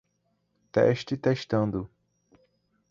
[0.71, 1.87] Teste testando